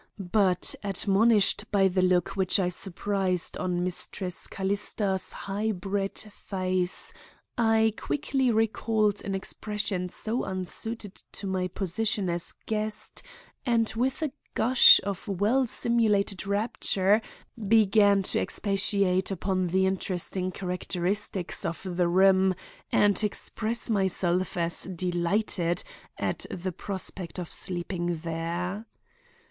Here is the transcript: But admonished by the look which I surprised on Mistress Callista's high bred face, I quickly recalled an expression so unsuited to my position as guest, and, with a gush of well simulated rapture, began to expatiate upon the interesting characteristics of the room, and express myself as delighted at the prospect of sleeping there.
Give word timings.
But 0.31 0.73
admonished 0.83 1.65
by 1.71 1.87
the 1.87 2.01
look 2.01 2.29
which 2.29 2.59
I 2.59 2.69
surprised 2.69 3.55
on 3.59 3.83
Mistress 3.83 4.47
Callista's 4.47 5.31
high 5.31 5.71
bred 5.71 6.17
face, 6.31 7.13
I 7.55 7.93
quickly 7.95 8.49
recalled 8.49 9.23
an 9.23 9.35
expression 9.35 10.09
so 10.09 10.43
unsuited 10.43 11.13
to 11.33 11.45
my 11.45 11.67
position 11.67 12.31
as 12.31 12.55
guest, 12.65 13.21
and, 13.63 13.93
with 13.95 14.23
a 14.23 14.31
gush 14.55 14.99
of 15.03 15.27
well 15.27 15.67
simulated 15.67 16.47
rapture, 16.47 17.21
began 17.67 18.23
to 18.23 18.39
expatiate 18.39 19.29
upon 19.29 19.67
the 19.67 19.85
interesting 19.85 20.51
characteristics 20.51 21.63
of 21.63 21.95
the 21.95 22.07
room, 22.07 22.55
and 22.91 23.23
express 23.23 23.87
myself 23.87 24.57
as 24.57 24.85
delighted 24.85 25.83
at 26.17 26.47
the 26.49 26.71
prospect 26.71 27.37
of 27.37 27.51
sleeping 27.51 28.17
there. 28.23 28.87